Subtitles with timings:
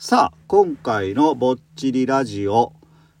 [0.00, 2.72] さあ、今回のぼっちりラジオ、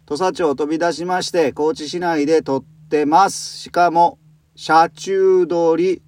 [0.06, 3.58] 土佐町を飛び出しまして、高知市内で撮ってます。
[3.58, 4.20] しかも、
[4.54, 6.02] 車中通り、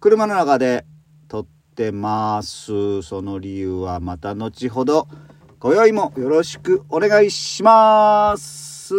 [0.00, 0.86] 車の中で
[1.28, 3.02] 撮ってます。
[3.02, 5.06] その理由はまた後ほど、
[5.58, 8.94] 今宵もよろしくお願いします。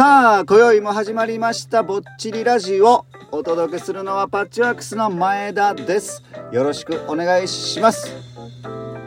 [0.00, 3.04] さあ、今宵も始まりました、ぼっちりラジオ。
[3.32, 6.22] お届けするのはパッチワークスの前田です。
[6.52, 8.10] よろしくお願いします。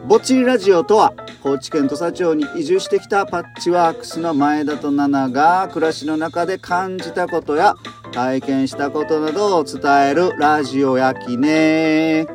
[0.07, 7.73] ぼっちりラジオとは、高知県土佐町に移住してきたパッチワークスの前田と奈々が暮らしの中で感じたことや
[8.11, 9.81] 体験したことなどを伝
[10.11, 12.27] えるラジオやきね。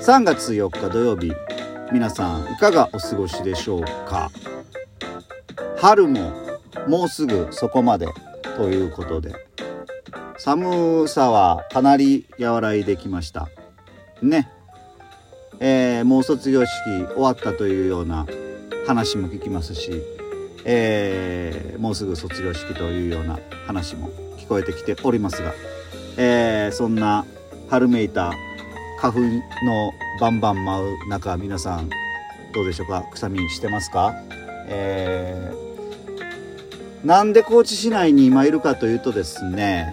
[0.00, 1.30] 3月4日土曜日、
[1.92, 4.30] 皆さんいかがお過ごしでしょうか？
[5.76, 6.41] 春も
[6.88, 8.06] もうすぐそこまで
[8.56, 9.34] ということで。
[10.38, 13.48] 寒さはかなり和らいできました。
[14.22, 14.48] ね。
[15.60, 16.72] えーもう卒業式
[17.14, 18.26] 終わったというような
[18.86, 20.02] 話も聞きますし、
[20.64, 25.52] えーもうすぐ卒業式というような話も聞こえてきておりますが、
[26.16, 27.24] えーそんな
[27.70, 28.32] 春めいた
[28.98, 29.30] 花粉の
[30.20, 31.88] バンバン舞う中皆さん
[32.52, 33.02] どうでしょうか？
[33.12, 34.12] くしゃみしてますか、
[34.68, 35.71] えー
[37.04, 39.92] なんで高知市内に今いるかというとですね、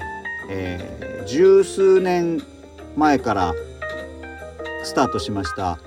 [0.49, 2.41] えー十数年
[2.95, 3.53] 前から
[4.83, 5.77] スタートしました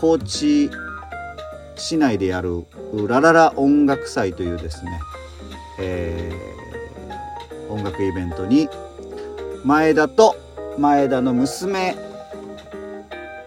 [0.00, 0.70] 高知
[1.76, 2.64] 市内でやる
[3.06, 5.00] ラララ音楽祭というですね、
[5.78, 8.68] えー音楽イベントに
[9.64, 10.36] 前田と
[10.78, 11.94] 前田の娘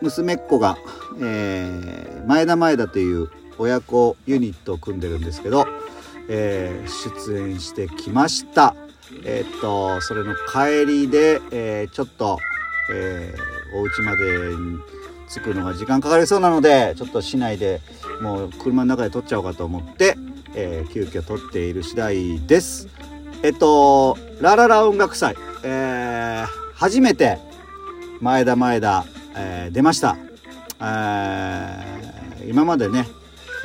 [0.02, 0.78] 娘っ子が、
[1.22, 5.66] えー前田前田という親子ユニットを組んでるんですけど、
[6.28, 6.88] えー
[7.28, 8.76] 出演してきました。
[9.24, 12.40] えーっと、それの帰りで、えーちょっと、
[12.92, 14.24] えーお家まで
[15.28, 17.82] 着くのが時間かかりそうなので、ちょっと市内で
[18.22, 20.16] もう車の中で撮っちゃおうかと思って、
[20.54, 22.88] えー急遽撮っている次第です。
[23.44, 27.38] えっと、ラララ音楽祭、えー初めて
[28.22, 30.18] 前田前田、えー出ました。
[30.82, 33.08] えー今までね、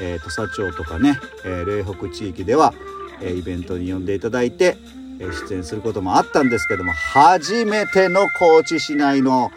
[0.00, 2.74] えー土佐町とかね、えー嶺北地域では、
[3.20, 4.76] えーイベントに呼んでいただいて、
[5.18, 9.50] えー出演することもあったんですけども初めての高知市内の、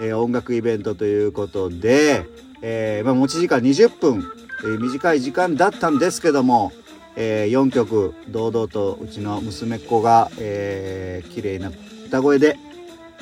[0.00, 2.26] えー音楽イベントということで、
[2.62, 4.24] えーまあ、持ち時間20分、
[4.62, 6.72] えー短い時間だったんですけども、
[7.16, 11.70] え4曲堂々とうちの娘っ子が、えー綺麗な
[12.06, 12.56] 歌声で、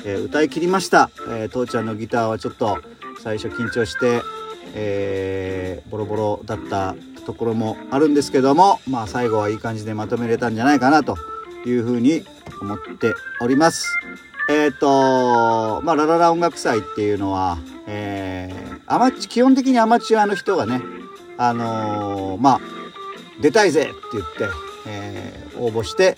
[0.05, 2.79] えー歌い切りました、えー父ちゃんのギターはちょっと
[3.21, 4.21] 最初緊張して、
[4.75, 11.17] えーボロボロだったところもあるんですけどもまあ最後はいい感じでまとめれたんじゃないかなと
[11.65, 12.23] いうふうに
[12.61, 13.95] 思っております。
[14.49, 17.57] えっ、とまあラララ音楽祭っていうのは、
[17.87, 20.81] えーアマチ基本的にアマチュアの人がね
[21.37, 22.59] あのーまあ
[23.41, 24.29] 出たいぜって言って、
[24.87, 26.15] えー応募して、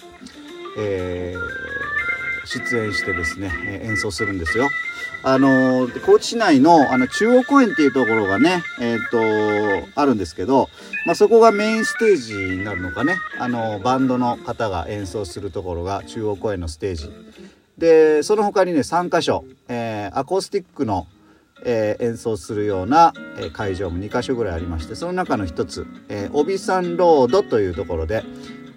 [0.77, 1.60] えー
[2.59, 4.69] 出演してですね、え演奏するんですよ。
[5.23, 10.67] あの高知市内のあの中央公園っていうところがね、えー、とあるんですけど、
[11.05, 17.11] まあ、そこがメインステージになるのかねあのバンドの方が演奏するところが中央公園のステージ
[17.77, 21.07] でその他にね3箇所、えーアコースティックの、
[21.65, 28.23] えー演奏するような、え会場も2箇所ぐらいありましてその中の一つ、えー、帯山ロードというところで、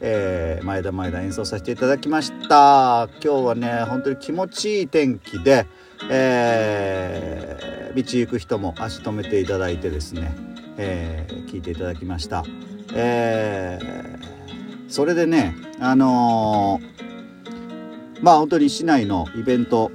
[0.06, 3.08] えー前田前田演奏させていただきました。
[3.24, 5.66] 今日はね本当に気持ちいい天気で、
[6.10, 10.34] えー道行く人も足止めていただいてですね、
[10.76, 12.44] えー聞いていただきました、
[12.92, 19.90] えーそれでねあのーまあ本当に市内のイベント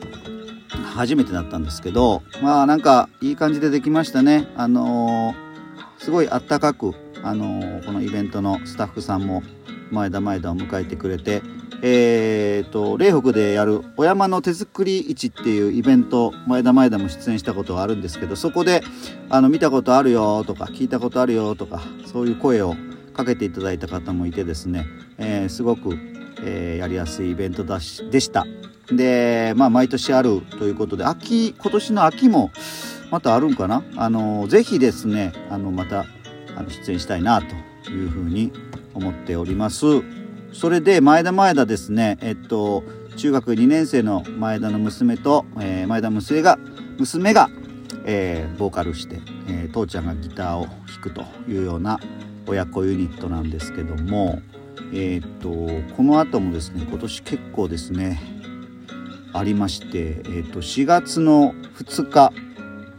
[0.96, 4.47] 初めてだったんですけどまあなんかいい感じでできましたね。
[4.58, 9.44] あのーすごいあったかく、あのーこのイベントのスタッフさんも
[9.92, 11.41] 前田前田を迎えてくれて
[11.82, 18.84] えー、と嶺北でやる「お山の手作り市」っていうイベント前田前田も出演したことがあるんですけどそこで
[19.30, 22.76] あの見たことあるよとか聞いたことあるよとかそういう声を
[23.14, 24.86] かけていただいた方もいてですね、
[25.18, 25.97] えーすごく、
[26.44, 28.46] えーやりやすいイベントだしでした。
[28.92, 32.52] でまあ毎年あるということで秋今年の秋も
[33.09, 33.84] またあるんかな？
[33.96, 36.06] あのぜひですねあのまた
[36.58, 38.52] あの出演したいなというふうに
[38.94, 39.86] 思っております。
[40.52, 42.84] それで前田前田ですねえっと
[43.16, 46.58] 中学2年生の前田の娘と、えー前田娘が
[46.97, 47.50] 娘が、
[48.06, 52.00] えーボーカルして、えー父ちゃんがギターを弾くというような
[52.47, 54.41] 親子ユニットなんですけども
[54.92, 58.20] えー、っとこの後もですね今年結構ですね
[59.34, 62.34] ありまして、え、っと4月の2日、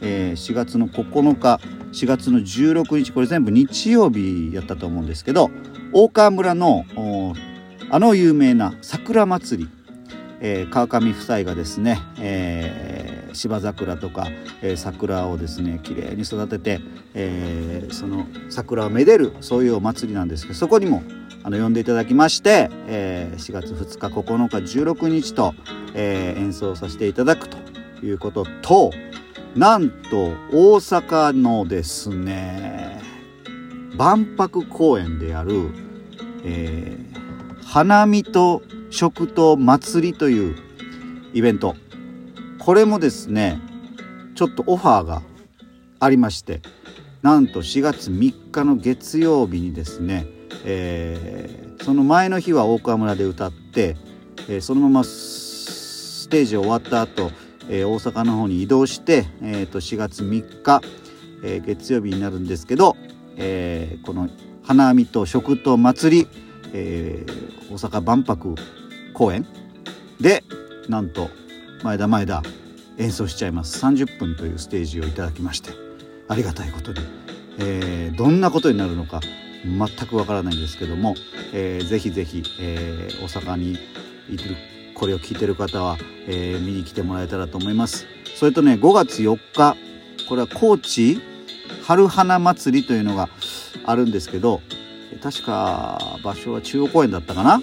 [0.01, 1.61] え、4月の9日
[1.93, 5.51] 4月の16日これ全部日曜日やったと思うんですけど
[5.93, 6.85] 大川村の
[7.93, 9.71] あの有名な桜祭り、
[10.41, 14.29] えー、川上夫妻がですね、えー、芝桜とか、
[14.63, 16.81] えー、桜をですねきれいに育てて、
[17.15, 21.03] えー、その桜をめでるそういうお祭りなんですけどそこにも
[21.43, 25.55] あの呼んでいただきまして、えー、4月2日9日16日と、
[25.95, 27.59] えー、演奏させていただくと
[28.05, 28.93] いうことと
[29.57, 33.01] なんと大阪のですね
[33.97, 35.71] 万博公園である、
[36.45, 40.57] えー、花見と食と祭りという
[41.33, 41.77] イベント。
[42.59, 43.59] これもですね
[44.35, 45.23] ちょっとオファーが
[45.99, 46.61] ありまして
[47.23, 50.27] なんと4月3日の月曜日にですね、
[50.65, 53.97] えー、その前の日は大川村で歌って、
[54.49, 57.31] えー、そのままステージ終わった後
[57.71, 60.81] えー、大阪の方に移動して、えー、と4月3日、
[61.45, 62.97] えー、月曜日になるんですけど、
[63.37, 64.29] えー、この
[64.65, 66.29] 花見と食と祭り、
[66.75, 68.55] えー、大阪万博
[69.15, 69.47] 公演
[70.21, 70.45] で
[70.89, 71.31] なんと
[71.83, 72.43] 前田前田
[72.99, 73.85] 演奏しちゃいます。
[73.85, 75.71] 30分というステージをいただきまして
[76.29, 76.99] ありがたいことに、
[77.59, 79.21] えー、どんなことになるのか
[79.65, 81.15] 全くわからないんですけども、
[81.53, 83.73] えー、ぜひぜひ、えー、大阪に
[84.29, 84.57] いる
[85.01, 85.97] これを聞いてる方は、
[86.29, 88.07] えー、見に来てもらえたらと思います。
[88.37, 89.75] それとね5月4日
[90.29, 91.19] これは高知
[91.85, 93.31] 春花祭りというのが
[93.87, 94.61] あるんですけど
[95.23, 97.63] 確か場所は中央公園だったかな？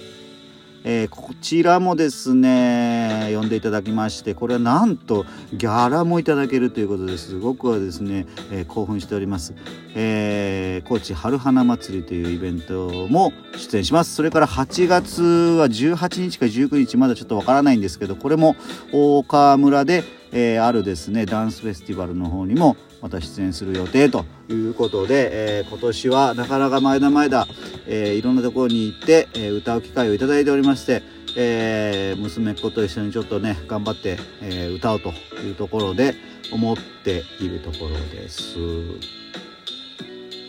[0.84, 9.54] えー、こちらもですね呼んでいただきましてこれはなんとギャラもいただけるということですごくはですね、えー、興奮しております、
[9.94, 14.14] えー、高知春花祭りというイベントも出演します。
[14.14, 18.56] それから8月は18日か19日まだちょっとわからないんですけどこれも
[18.92, 27.46] 大川村で、えー、あるですねダンスフェスティバルの方にもまた出演する予定ということで、えー、今年はなかなか前田前田、
[27.86, 31.02] えー、いろんなところに行って、えー、歌う機会をいただいておりまして、
[31.36, 35.10] えー、娘っ子と一緒にちょっとね頑張って、えー、歌うと
[35.42, 36.14] いうところで
[36.52, 38.56] 思っているところです。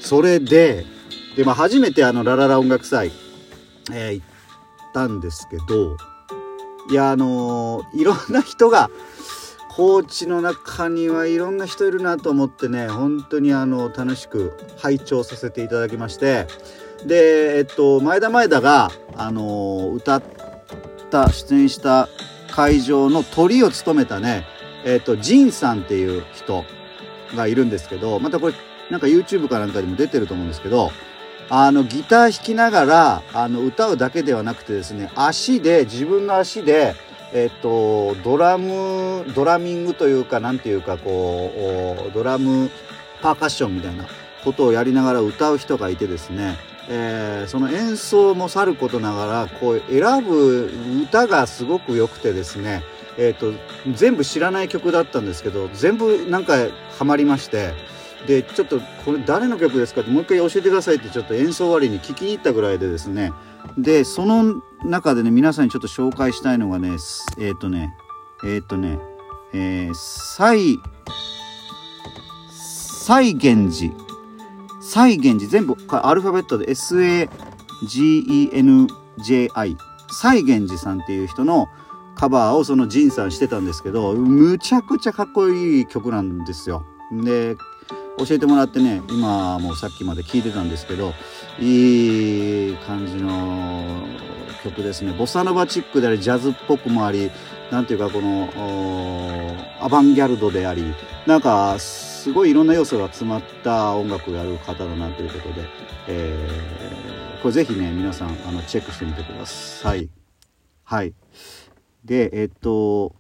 [0.02, 0.86] それで
[1.36, 3.12] で、まあ、初めてあのラララ音楽祭、
[3.94, 4.26] えー、行っ
[4.94, 5.98] たんですけど
[6.90, 8.90] いやあのー、いろんな人が
[9.70, 16.48] 高知の中にはいろんな人いるなと思ってね本当にあの楽しく拝聴させていただきまして
[17.06, 20.24] でえっと前田前田があの歌っ
[21.10, 22.10] た出演した
[22.52, 24.46] 会場の鳥を務めたね
[24.84, 26.66] えっとジンさんっていう人
[27.36, 28.54] がいるんですけどまたこれ
[28.90, 30.92] なんか YouTube かなんかにも出てると思うんですけど
[31.50, 36.96] あのギター弾きながらあの歌うだけではなくてですね足で自分の足で
[37.34, 42.72] えっと、ドラムドラミングというか何ていうかこうドラム
[43.22, 44.06] パーカッションみたいな
[44.44, 46.58] ことをやりながら歌う人がいてですね、
[46.90, 50.72] えー、その演奏もさることながらこう選ぶ
[51.04, 52.84] 歌がすごく良くてですね、
[53.18, 53.54] えーと、
[53.94, 56.56] 全部知らない曲だったんですけど全部なんか
[56.98, 57.74] ハマりまして
[58.28, 63.32] でちょっとこれ誰の曲ですかってもう一回教えてくださいってちょっと演奏終わりに聞きに行ったぐらいでですね
[63.78, 67.96] でその中でね皆さんにちょっと紹介したいのがねえっ、ー、とね
[68.44, 69.00] えっ、ー、とね
[69.52, 70.80] えー、西
[72.50, 73.92] 西源寺
[74.82, 77.28] 西源寺全部アルファベットで SAGENJI
[80.12, 81.68] 西源寺さんっていう人の
[82.16, 86.86] カバーをそのジンさんしてたんですけどむちゃくちゃかっこいい曲なんですよ。
[87.12, 87.56] で
[88.26, 91.14] 教えてもらってね今もうさっきまで聞いてたんですけど
[91.60, 94.06] いい感じの
[94.64, 97.32] 曲ですねボサノバチックでありジャズっぽくもあり
[97.72, 98.50] 何ていうかこの
[99.80, 100.84] アバンギャルドであり
[101.26, 105.68] なんかすごいいろんな要素が詰まった音楽をやる方だなということで、
[106.08, 110.10] えー、これぜひね皆さんあのチェックしてみてください。
[110.84, 111.14] はい
[112.04, 113.16] でえっと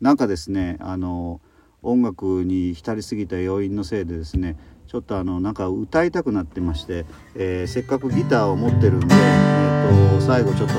[0.00, 1.40] なんかですねあの
[1.82, 4.56] 音楽に浸りすぎた要因のせいでですね
[4.86, 7.04] ちょっとあのなんか歌いたくなってまして、
[7.34, 10.74] えー、せっかくギターを持ってるんで、えー、と最後ちょっと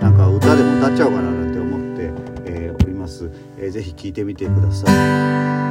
[0.00, 2.12] なんか歌でも歌っちゃおうかななんて思って、
[2.44, 5.65] えー、おります、えー、ぜひ聴いてみてください。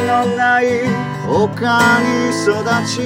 [0.00, 0.64] のない
[1.28, 2.46] 丘に育
[2.86, 2.96] ち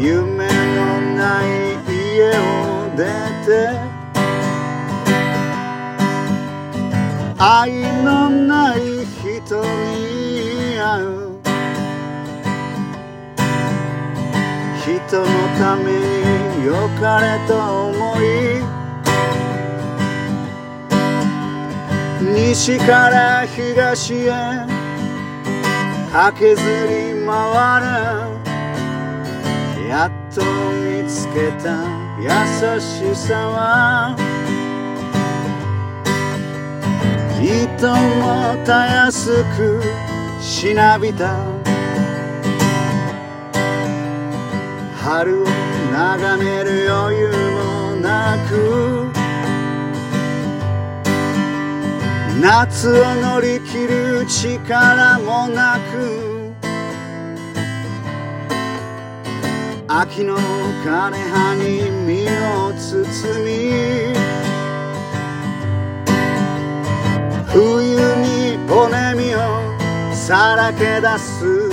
[0.00, 1.46] 夢のない
[1.88, 2.40] 家を
[2.96, 3.04] 出
[3.46, 3.48] て
[7.38, 7.70] 愛
[8.02, 11.24] のない人に会う。
[14.84, 15.26] 人の
[15.58, 17.54] ために良かれと
[17.88, 18.53] 思い
[22.32, 24.30] 西から東へ
[26.12, 27.86] 駆けずり回る。
[29.88, 30.40] やっと
[30.72, 31.84] 見つけた
[32.18, 32.30] 優
[32.80, 34.16] しさは
[37.40, 39.82] いともたやすく
[40.40, 41.36] しなびた。
[44.96, 45.46] 春を
[45.92, 49.03] 眺める余裕もなく
[52.44, 56.52] 夏を乗り切る力もなく
[59.88, 60.36] 秋の
[60.84, 64.12] 枯葉に身を包み
[67.50, 71.70] 冬に骨身をさらけ出す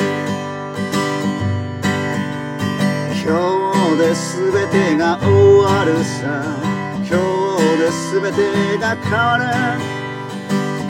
[3.25, 5.27] 今日で全てが終
[5.65, 6.71] わるさ。
[7.11, 7.19] 今
[7.57, 10.00] 日で全てが変わる。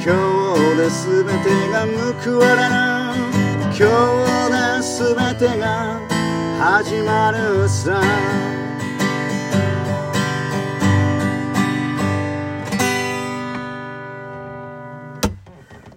[0.04, 1.86] 今日で全てが
[2.24, 2.72] 報われる
[3.68, 3.86] 今
[4.26, 6.00] 日で全てが
[6.60, 8.02] 始まるさ。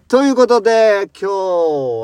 [0.06, 1.32] ということで今日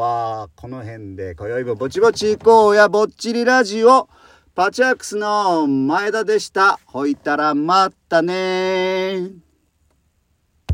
[0.00, 4.08] はこの辺で今宵もぼちぼち行こうやぼっちりラジオ
[4.54, 6.80] パチアックスの前田でした。
[6.86, 9.49] ほいたらまたね。